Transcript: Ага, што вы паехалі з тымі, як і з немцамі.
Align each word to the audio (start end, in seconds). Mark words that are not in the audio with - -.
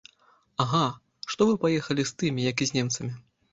Ага, 0.63 0.81
што 1.35 1.49
вы 1.51 1.59
паехалі 1.67 2.03
з 2.09 2.19
тымі, 2.25 2.49
як 2.51 2.57
і 2.67 2.71
з 2.73 2.81
немцамі. 2.81 3.11